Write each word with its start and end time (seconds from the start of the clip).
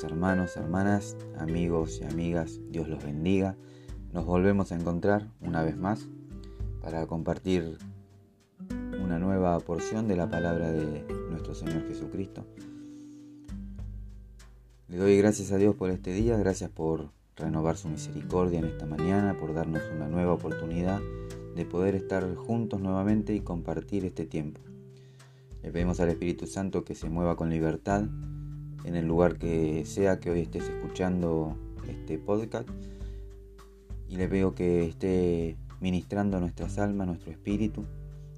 Queridos 0.00 0.04
hermanos, 0.04 0.56
hermanas, 0.56 1.16
amigos 1.38 2.00
y 2.00 2.04
amigas, 2.04 2.60
Dios 2.70 2.88
los 2.88 3.04
bendiga. 3.04 3.56
Nos 4.12 4.24
volvemos 4.24 4.72
a 4.72 4.74
encontrar 4.74 5.28
una 5.40 5.62
vez 5.62 5.76
más 5.76 6.08
para 6.80 7.06
compartir 7.06 7.76
una 9.02 9.18
nueva 9.18 9.58
porción 9.60 10.08
de 10.08 10.16
la 10.16 10.30
palabra 10.30 10.72
de 10.72 11.04
nuestro 11.30 11.54
Señor 11.54 11.86
Jesucristo. 11.88 12.46
Le 14.88 14.96
doy 14.96 15.18
gracias 15.18 15.52
a 15.52 15.56
Dios 15.56 15.74
por 15.74 15.90
este 15.90 16.12
día, 16.12 16.36
gracias 16.38 16.70
por 16.70 17.10
renovar 17.36 17.76
su 17.76 17.88
misericordia 17.88 18.60
en 18.60 18.66
esta 18.66 18.86
mañana, 18.86 19.36
por 19.36 19.52
darnos 19.52 19.82
una 19.94 20.08
nueva 20.08 20.32
oportunidad 20.32 21.00
de 21.54 21.64
poder 21.66 21.94
estar 21.94 22.34
juntos 22.34 22.80
nuevamente 22.80 23.34
y 23.34 23.40
compartir 23.40 24.04
este 24.04 24.26
tiempo. 24.26 24.60
Le 25.62 25.70
pedimos 25.70 26.00
al 26.00 26.08
Espíritu 26.08 26.46
Santo 26.46 26.84
que 26.84 26.94
se 26.94 27.10
mueva 27.10 27.36
con 27.36 27.50
libertad 27.50 28.04
en 28.84 28.96
el 28.96 29.06
lugar 29.06 29.38
que 29.38 29.84
sea 29.84 30.20
que 30.20 30.30
hoy 30.30 30.40
estés 30.40 30.64
escuchando 30.64 31.56
este 31.88 32.18
podcast 32.18 32.68
y 34.08 34.16
le 34.16 34.28
pido 34.28 34.54
que 34.54 34.86
esté 34.86 35.56
ministrando 35.80 36.40
nuestras 36.40 36.78
almas, 36.78 37.06
nuestro 37.06 37.30
espíritu 37.30 37.84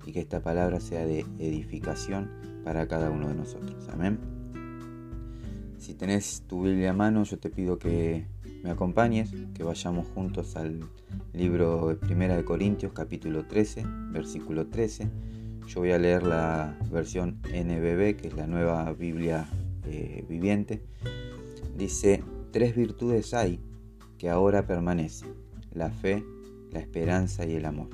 y 0.06 0.12
que 0.12 0.20
esta 0.20 0.40
palabra 0.40 0.80
sea 0.80 1.06
de 1.06 1.20
edificación 1.38 2.30
para 2.64 2.86
cada 2.86 3.10
uno 3.10 3.28
de 3.28 3.34
nosotros. 3.34 3.88
Amén. 3.88 4.18
Si 5.78 5.94
tenés 5.94 6.44
tu 6.46 6.62
Biblia 6.62 6.90
a 6.90 6.92
mano, 6.92 7.24
yo 7.24 7.38
te 7.38 7.50
pido 7.50 7.78
que 7.78 8.26
me 8.62 8.70
acompañes, 8.70 9.34
que 9.54 9.64
vayamos 9.64 10.06
juntos 10.14 10.54
al 10.56 10.80
libro 11.32 11.88
de 11.88 11.96
Primera 11.96 12.36
de 12.36 12.44
Corintios, 12.44 12.92
capítulo 12.92 13.46
13, 13.46 13.84
versículo 14.12 14.66
13. 14.68 15.08
Yo 15.66 15.80
voy 15.80 15.90
a 15.90 15.98
leer 15.98 16.22
la 16.22 16.78
versión 16.90 17.40
NBB, 17.48 18.16
que 18.16 18.28
es 18.28 18.34
la 18.34 18.46
nueva 18.46 18.92
Biblia 18.92 19.48
viviente, 19.84 20.82
dice, 21.76 22.22
tres 22.50 22.76
virtudes 22.76 23.34
hay 23.34 23.60
que 24.18 24.30
ahora 24.30 24.66
permanecen, 24.66 25.34
la 25.72 25.90
fe, 25.90 26.24
la 26.70 26.80
esperanza 26.80 27.44
y 27.46 27.54
el 27.54 27.64
amor. 27.64 27.88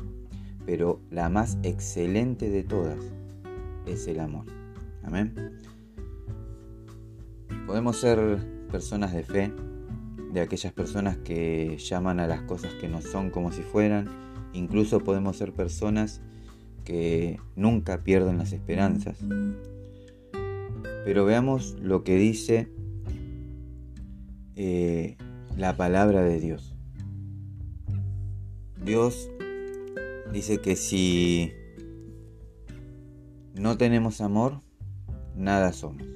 Pero 0.66 1.00
la 1.10 1.28
más 1.28 1.58
excelente 1.62 2.50
de 2.50 2.62
todas 2.62 2.98
es 3.86 4.06
el 4.06 4.20
amor. 4.20 4.44
Amén. 5.02 5.34
Podemos 7.66 7.98
ser 7.98 8.38
personas 8.70 9.14
de 9.14 9.22
fe, 9.22 9.52
de 10.32 10.40
aquellas 10.40 10.72
personas 10.72 11.16
que 11.16 11.78
llaman 11.78 12.20
a 12.20 12.26
las 12.26 12.42
cosas 12.42 12.74
que 12.74 12.88
no 12.88 13.00
son 13.00 13.30
como 13.30 13.50
si 13.50 13.62
fueran. 13.62 14.08
Incluso 14.52 15.00
podemos 15.00 15.36
ser 15.36 15.52
personas 15.52 16.20
que 16.84 17.38
nunca 17.56 18.02
pierden 18.04 18.38
las 18.38 18.52
esperanzas, 18.52 19.18
pero 21.08 21.24
veamos 21.24 21.74
lo 21.80 22.04
que 22.04 22.16
dice 22.16 22.68
eh, 24.56 25.16
la 25.56 25.74
palabra 25.74 26.20
de 26.20 26.38
Dios. 26.38 26.76
Dios 28.84 29.30
dice 30.30 30.58
que 30.58 30.76
si 30.76 31.50
no 33.54 33.78
tenemos 33.78 34.20
amor, 34.20 34.60
nada 35.34 35.72
somos. 35.72 36.06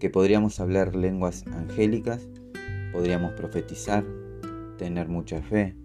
Que 0.00 0.08
podríamos 0.08 0.60
hablar 0.60 0.96
lenguas 0.96 1.44
angélicas, 1.48 2.26
podríamos 2.94 3.34
profetizar, 3.34 4.02
tener 4.78 5.08
mucha 5.08 5.42
fe, 5.42 5.76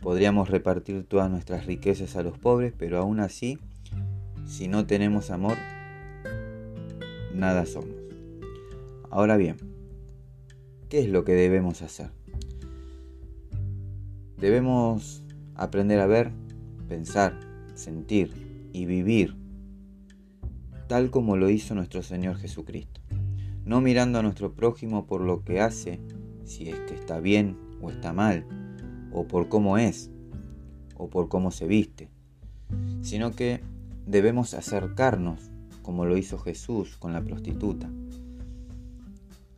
podríamos 0.00 0.48
repartir 0.48 1.02
todas 1.08 1.28
nuestras 1.28 1.66
riquezas 1.66 2.14
a 2.14 2.22
los 2.22 2.38
pobres, 2.38 2.72
pero 2.78 2.98
aún 2.98 3.18
así, 3.18 3.58
si 4.46 4.68
no 4.68 4.86
tenemos 4.86 5.32
amor, 5.32 5.56
nada 7.40 7.66
somos. 7.66 7.96
Ahora 9.10 9.36
bien, 9.36 9.56
¿qué 10.88 11.00
es 11.00 11.08
lo 11.08 11.24
que 11.24 11.32
debemos 11.32 11.82
hacer? 11.82 12.10
Debemos 14.36 15.24
aprender 15.54 15.98
a 16.00 16.06
ver, 16.06 16.30
pensar, 16.86 17.40
sentir 17.74 18.68
y 18.72 18.84
vivir 18.84 19.36
tal 20.86 21.10
como 21.10 21.36
lo 21.36 21.50
hizo 21.50 21.74
nuestro 21.74 22.02
Señor 22.02 22.36
Jesucristo. 22.36 23.00
No 23.64 23.80
mirando 23.80 24.18
a 24.18 24.22
nuestro 24.22 24.54
prójimo 24.54 25.06
por 25.06 25.20
lo 25.20 25.44
que 25.44 25.60
hace, 25.60 26.00
si 26.44 26.68
es 26.68 26.78
que 26.80 26.94
está 26.94 27.20
bien 27.20 27.56
o 27.80 27.90
está 27.90 28.12
mal, 28.12 28.44
o 29.12 29.26
por 29.26 29.48
cómo 29.48 29.78
es, 29.78 30.10
o 30.96 31.08
por 31.08 31.28
cómo 31.28 31.52
se 31.52 31.66
viste, 31.66 32.10
sino 33.02 33.32
que 33.32 33.60
debemos 34.04 34.52
acercarnos 34.52 35.49
como 35.82 36.04
lo 36.04 36.16
hizo 36.16 36.38
Jesús 36.38 36.96
con 36.98 37.12
la 37.12 37.22
prostituta. 37.22 37.90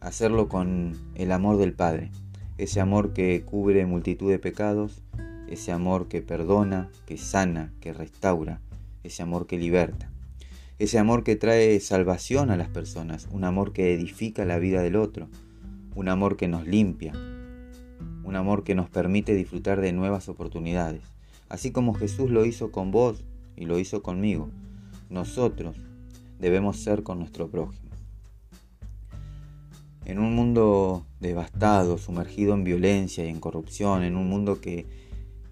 Hacerlo 0.01 0.49
con 0.49 0.97
el 1.15 1.33
amor 1.33 1.59
del 1.59 1.75
Padre, 1.75 2.11
ese 2.59 2.81
amor 2.81 3.13
que 3.13 3.43
cubre 3.43 3.87
multitud 3.87 4.31
de 4.31 4.39
pecados, 4.39 5.03
ese 5.49 5.73
amor 5.73 6.09
que 6.09 6.23
perdona, 6.23 6.91
que 7.07 7.19
sana, 7.19 7.73
que 7.81 7.93
restaura, 7.93 8.61
ese 9.05 9.23
amor 9.23 9.47
que 9.47 9.59
liberta, 9.59 10.11
ese 10.79 10.99
amor 10.99 11.25
que 11.25 11.37
trae 11.37 11.79
salvación 11.81 12.51
a 12.51 12.57
las 12.57 12.69
personas, 12.69 13.29
un 13.31 13.45
amor 13.45 13.73
que 13.73 13.95
edifica 13.95 14.45
la 14.45 14.59
vida 14.59 14.83
del 14.83 14.97
otro, 14.97 15.29
un 15.95 16.09
amor 16.09 16.37
que 16.37 16.49
nos 16.49 16.67
limpia, 16.67 17.13
un 18.25 18.37
amor 18.37 18.65
que 18.65 18.75
nos 18.75 18.89
permite 18.89 19.35
disfrutar 19.35 19.81
de 19.81 19.93
nuevas 19.93 20.29
oportunidades, 20.29 21.03
así 21.49 21.71
como 21.71 21.95
Jesús 21.95 22.31
lo 22.31 22.45
hizo 22.45 22.73
con 22.73 22.91
vos 22.91 23.25
y 23.57 23.67
lo 23.67 23.79
hizo 23.79 24.03
conmigo. 24.03 24.49
Nosotros 25.11 25.77
debemos 26.39 26.79
ser 26.79 27.03
con 27.03 27.19
nuestro 27.19 27.49
prójimo. 27.49 27.91
En 30.05 30.19
un 30.19 30.35
mundo 30.35 31.07
devastado, 31.21 31.97
sumergido 31.97 32.55
en 32.55 32.65
violencia 32.65 33.25
y 33.25 33.29
en 33.29 33.41
corrupción, 33.41 34.03
en 34.03 34.17
un 34.17 34.29
mundo 34.29 34.61
que 34.61 34.87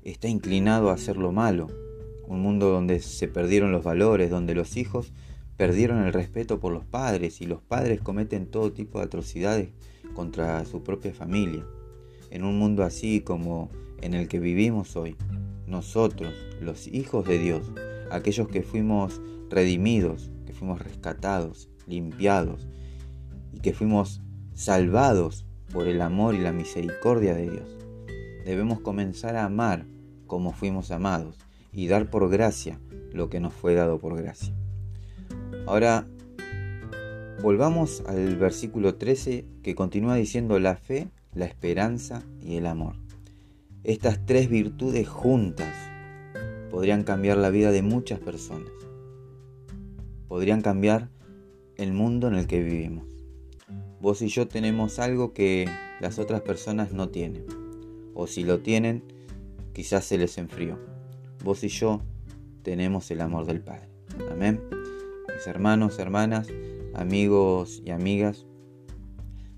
está 0.03 0.29
inclinado 0.29 0.91
a 0.91 0.95
hacer 0.95 1.17
lo 1.17 1.31
malo, 1.31 1.69
un 2.27 2.41
mundo 2.43 2.71
donde 2.71 3.01
se 3.01 3.29
perdieron 3.29 3.73
los 3.73 3.85
valores, 3.85 4.31
donde 4.31 4.55
los 4.55 4.77
hijos 4.77 5.13
perdieron 5.57 6.05
el 6.05 6.13
respeto 6.13 6.59
por 6.59 6.73
los 6.73 6.85
padres 6.85 7.41
y 7.41 7.47
los 7.47 7.61
padres 7.61 8.01
cometen 8.01 8.47
todo 8.47 8.73
tipo 8.73 8.99
de 8.99 9.05
atrocidades 9.05 9.69
contra 10.15 10.65
su 10.65 10.83
propia 10.83 11.13
familia. 11.13 11.65
En 12.31 12.45
un 12.45 12.59
mundo 12.59 12.83
así 12.83 13.21
como 13.21 13.71
en 14.01 14.15
el 14.15 14.27
que 14.27 14.41
vivimos 14.41 14.97
hoy, 14.97 15.17
nosotros, 15.67 16.33
los 16.61 16.87
hijos 16.89 17.27
de 17.27 17.39
Dios, 17.39 17.63
aquellos 18.11 18.49
que 18.49 18.63
fuimos 18.63 19.21
redimidos, 19.51 20.31
fuimos 20.61 20.83
rescatados, 20.83 21.71
limpiados 21.87 22.69
y 23.51 23.61
que 23.61 23.73
fuimos 23.73 24.21
salvados 24.53 25.47
por 25.73 25.89
el 25.89 26.03
amor 26.03 26.35
y 26.35 26.39
la 26.39 26.53
misericordia 26.53 27.35
de 27.35 27.51
Dios. 27.51 27.79
Debemos 28.45 28.81
comenzar 28.81 29.37
a 29.37 29.47
amar 29.47 29.87
como 30.27 30.53
fuimos 30.53 30.91
amados 30.91 31.39
y 31.73 31.87
dar 31.87 32.11
por 32.11 32.29
gracia 32.29 32.79
lo 33.13 33.31
que 33.31 33.41
nos 33.41 33.55
fue 33.55 33.75
dado 33.75 33.99
por 33.99 34.21
gracia. 34.21 34.55
Ahora, 35.67 36.07
volvamos 37.43 38.03
al 38.07 38.37
versículo 38.37 38.97
13 38.97 39.47
que 39.63 39.75
continúa 39.75 40.17
diciendo 40.17 40.59
la 40.59 40.77
fe, 40.77 41.09
la 41.33 41.47
esperanza 41.47 42.23
y 42.43 42.57
el 42.57 42.67
amor. 42.67 42.97
Estas 43.83 44.27
tres 44.27 44.51
virtudes 44.51 45.09
juntas 45.09 45.75
podrían 46.71 47.03
cambiar 47.03 47.39
la 47.39 47.49
vida 47.49 47.71
de 47.71 47.81
muchas 47.81 48.21
personas 48.21 48.80
podrían 50.31 50.61
cambiar 50.61 51.09
el 51.75 51.93
mundo 51.93 52.29
en 52.29 52.35
el 52.35 52.47
que 52.47 52.63
vivimos. 52.63 53.05
Vos 54.01 54.23
y 54.23 54.29
yo 54.29 54.47
tenemos 54.47 55.01
algo 55.01 55.33
que 55.33 55.69
las 56.01 56.21
otras 56.21 56.43
personas 56.43 56.93
no 56.93 57.09
tienen. 57.09 57.45
O 58.15 58.29
si 58.29 58.45
lo 58.45 58.61
tienen, 58.61 59.03
quizás 59.73 60.05
se 60.05 60.19
les 60.19 60.39
enfrió. 60.39 60.79
Vos 61.43 61.65
y 61.65 61.69
yo 61.69 62.01
tenemos 62.63 63.11
el 63.11 63.23
amor 63.23 63.45
del 63.45 63.61
Padre. 63.61 63.89
Amén. 64.31 64.61
Mis 65.35 65.49
hermanos, 65.49 65.99
hermanas, 65.99 66.47
amigos 66.95 67.83
y 67.85 67.91
amigas, 67.91 68.47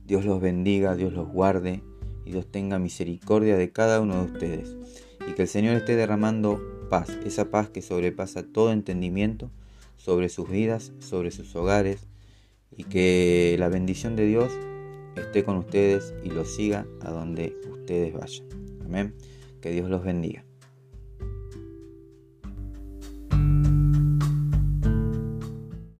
Dios 0.07 0.25
los 0.25 0.41
bendiga, 0.41 0.97
Dios 0.97 1.13
los 1.13 1.29
guarde 1.29 1.83
y 2.25 2.31
Dios 2.31 2.51
tenga 2.51 2.79
misericordia 2.79 3.59
de 3.59 3.71
cada 3.73 4.01
uno 4.01 4.25
de 4.25 4.33
ustedes. 4.33 4.75
Y 5.29 5.35
que 5.35 5.43
el 5.43 5.49
Señor 5.49 5.77
esté 5.77 5.97
derramando 5.97 6.59
paz, 6.89 7.11
esa 7.27 7.51
paz 7.51 7.69
que 7.69 7.83
sobrepasa 7.83 8.43
todo 8.43 8.73
entendimiento 8.73 9.51
sobre 10.03 10.29
sus 10.29 10.51
vidas, 10.51 10.93
sobre 10.99 11.31
sus 11.31 11.55
hogares 11.55 12.09
y 12.77 12.85
que 12.85 13.55
la 13.59 13.69
bendición 13.69 14.17
de 14.17 14.27
Dios 14.27 14.53
esté 15.15 15.45
con 15.45 15.59
ustedes 15.59 16.13
y 16.25 16.31
los 16.31 16.53
siga 16.57 16.87
a 17.03 17.13
donde 17.13 17.55
ustedes 17.71 18.13
vayan. 18.13 18.49
Amén. 18.85 19.15
Que 19.61 19.71
Dios 19.71 19.89
los 19.89 20.03
bendiga. 20.03 20.45